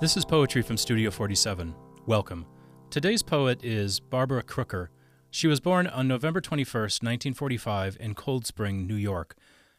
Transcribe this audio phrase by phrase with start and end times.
[0.00, 1.74] This is poetry from Studio 47.
[2.06, 2.46] Welcome.
[2.88, 4.90] Today's poet is Barbara Crooker.
[5.30, 9.36] She was born on November 21, 1945, in Cold Spring, New York.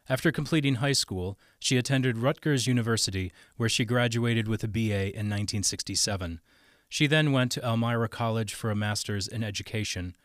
[0.08, 5.26] After completing high school, she attended Rutgers University, where she graduated with a BA in
[5.28, 6.40] 1967.
[6.88, 10.16] She then went to Elmira College for a master's in education.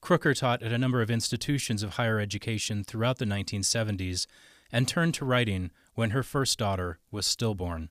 [0.00, 4.26] Crooker taught at a number of institutions of higher education throughout the 1970s
[4.72, 7.90] and turned to writing when her first daughter was stillborn.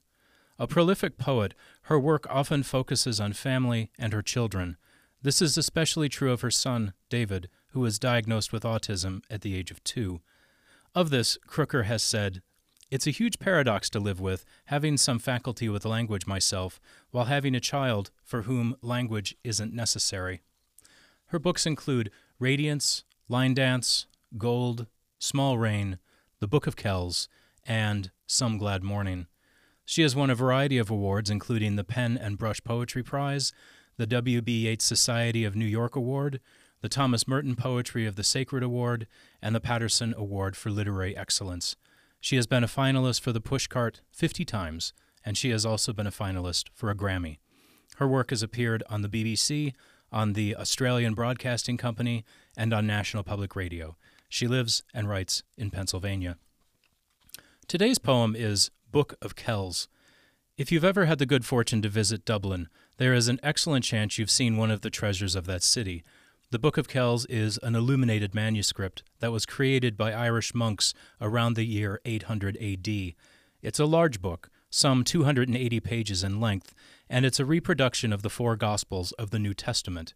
[0.62, 4.78] A prolific poet, her work often focuses on family and her children.
[5.24, 9.56] This is especially true of her son, David, who was diagnosed with autism at the
[9.56, 10.22] age of two.
[10.94, 12.44] Of this, Crooker has said,
[12.92, 17.56] It's a huge paradox to live with, having some faculty with language myself, while having
[17.56, 20.44] a child for whom language isn't necessary.
[21.30, 24.06] Her books include Radiance, Line Dance,
[24.38, 24.86] Gold,
[25.18, 25.98] Small Rain,
[26.40, 27.28] The Book of Kells,
[27.66, 29.26] and Some Glad Morning.
[29.86, 33.52] She has won a variety of awards, including the Pen and Brush Poetry Prize,
[33.98, 34.68] the W.B.
[34.68, 36.40] Yeats Society of New York Award,
[36.82, 39.08] the Thomas Merton Poetry of the Sacred Award,
[39.42, 41.76] and the Paterson Award for Literary Excellence.
[42.20, 44.94] She has been a finalist for the Pushcart 50 times,
[45.26, 47.38] and she has also been a finalist for a Grammy.
[47.98, 49.74] Her work has appeared on the BBC,
[50.12, 52.26] on the Australian Broadcasting Company,
[52.58, 53.96] and on National Public Radio.
[54.30, 56.38] She lives and writes in Pennsylvania.
[57.68, 59.88] Today's poem is Book of Kells.
[60.58, 64.18] If you've ever had the good fortune to visit Dublin, there is an excellent chance
[64.18, 66.04] you've seen one of the treasures of that city.
[66.52, 71.56] The Book of Kells is an illuminated manuscript that was created by Irish monks around
[71.56, 73.14] the year 800 AD.
[73.62, 76.76] It's a large book, some 280 pages in length,
[77.10, 80.14] and it's a reproduction of the four Gospels of the New Testament.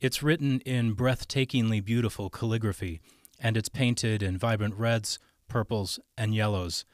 [0.00, 3.00] It's written in breathtakingly beautiful calligraphy,
[3.40, 6.84] and it's painted in vibrant reds, purples, and yellows.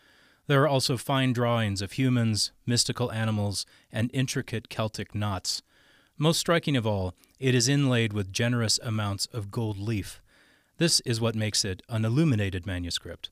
[0.49, 5.63] There are also fine drawings of humans, mystical animals, and intricate Celtic knots.
[6.17, 10.23] Most striking of all, it is inlaid with generous amounts of gold leaf.
[10.79, 13.29] This is what makes it an illuminated manuscript.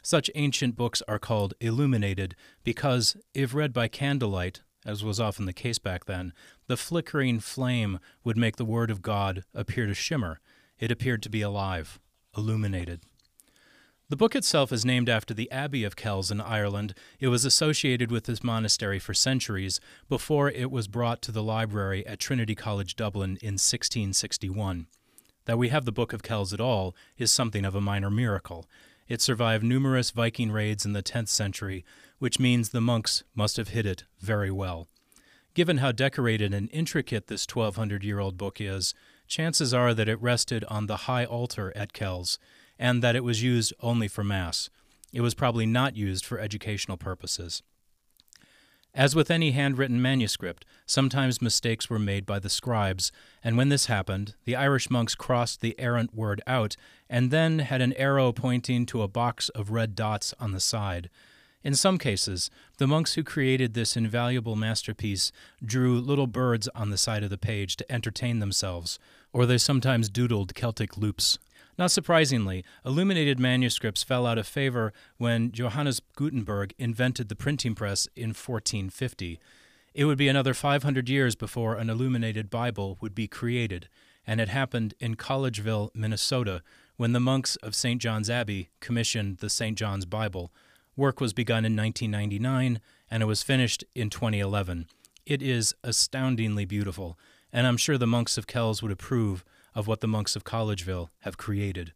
[0.00, 5.52] Such ancient books are called illuminated because, if read by candlelight, as was often the
[5.52, 6.32] case back then,
[6.68, 10.40] the flickering flame would make the Word of God appear to shimmer.
[10.78, 11.98] It appeared to be alive,
[12.36, 13.00] illuminated.
[14.10, 16.94] The book itself is named after the Abbey of Kells in Ireland.
[17.20, 19.78] It was associated with this monastery for centuries
[20.08, 24.88] before it was brought to the library at Trinity College Dublin in 1661.
[25.44, 28.66] That we have the Book of Kells at all is something of a minor miracle.
[29.06, 31.84] It survived numerous Viking raids in the 10th century,
[32.18, 34.88] which means the monks must have hid it very well.
[35.54, 38.92] Given how decorated and intricate this 1200 year old book is,
[39.28, 42.40] chances are that it rested on the high altar at Kells
[42.80, 44.70] and that it was used only for Mass.
[45.12, 47.62] It was probably not used for educational purposes.
[48.94, 53.12] As with any handwritten manuscript, sometimes mistakes were made by the scribes,
[53.44, 56.74] and when this happened, the Irish monks crossed the errant word out
[57.08, 61.08] and then had an arrow pointing to a box of red dots on the side.
[61.62, 65.30] In some cases, the monks who created this invaluable masterpiece
[65.64, 68.98] drew little birds on the side of the page to entertain themselves,
[69.32, 71.38] or they sometimes doodled Celtic loops
[71.80, 78.06] not surprisingly, illuminated manuscripts fell out of favor when Johannes Gutenberg invented the printing press
[78.14, 79.40] in 1450.
[79.94, 83.88] It would be another 500 years before an illuminated Bible would be created,
[84.26, 86.62] and it happened in Collegeville, Minnesota,
[86.98, 87.98] when the monks of St.
[87.98, 89.78] John's Abbey commissioned the St.
[89.78, 90.52] John's Bible.
[90.96, 92.80] Work was begun in 1999,
[93.10, 94.86] and it was finished in 2011.
[95.24, 97.18] It is astoundingly beautiful,
[97.52, 101.08] and I'm sure the monks of Kells would approve of what the monks of Collegeville
[101.20, 101.92] have created.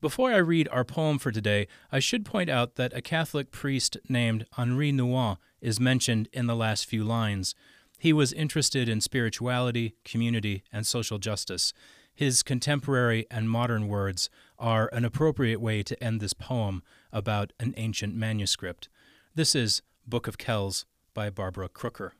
[0.00, 3.96] Before I read our poem for today, I should point out that a Catholic priest
[4.08, 7.54] named Henri Nouwen is mentioned in the last few lines.
[7.98, 11.72] He was interested in spirituality, community, and social justice.
[12.16, 16.82] His contemporary and modern words are an appropriate way to end this poem
[17.12, 18.88] about an ancient manuscript.
[19.34, 22.14] This is Book of Kells by Barbara Crooker.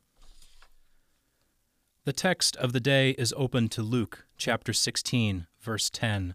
[2.04, 6.34] The text of the day is open to Luke chapter 16, verse 10.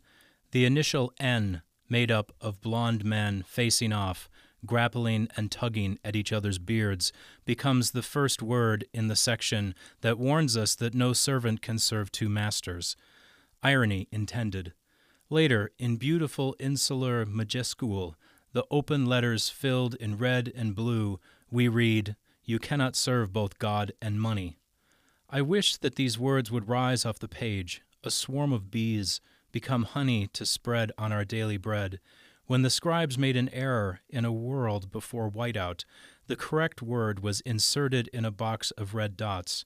[0.49, 4.27] The initial N, made up of blond men facing off,
[4.65, 7.13] grappling and tugging at each other's beards,
[7.45, 12.11] becomes the first word in the section that warns us that no servant can serve
[12.11, 12.95] two masters.
[13.63, 14.73] Irony intended.
[15.29, 18.15] Later, in beautiful insular majuscule,
[18.53, 21.19] the open letters filled in red and blue,
[21.49, 24.57] we read, You cannot serve both God and money.
[25.29, 29.21] I wish that these words would rise off the page, a swarm of bees,
[29.51, 31.99] become honey to spread on our daily bread.
[32.47, 35.85] When the scribes made an error in a world before whiteout,
[36.27, 39.65] the correct word was inserted in a box of red dots.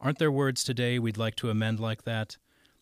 [0.00, 2.38] Aren't there words today we'd like to amend like that?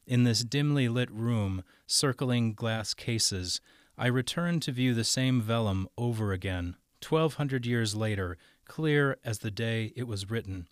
[0.06, 3.60] In this dimly lit room, circling glass cases,
[3.96, 9.38] I return to view the same vellum over again, twelve hundred years later, clear as
[9.38, 10.66] the day it was written.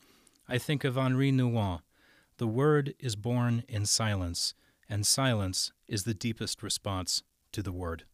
[0.49, 1.81] I think of Henri Nouwen.
[2.39, 4.55] The word is born in silence,
[4.89, 7.23] and silence is the deepest response
[7.53, 8.05] to the word.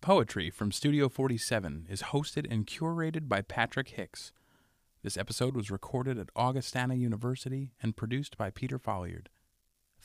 [0.00, 4.32] Poetry from Studio 47 is hosted and curated by Patrick Hicks.
[5.04, 9.28] This episode was recorded at Augustana University and produced by Peter Folliard.